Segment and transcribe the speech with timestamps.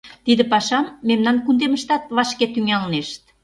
[0.25, 3.21] Тиде пашам мемнан кундемыштат вашке тӱҥалнешт.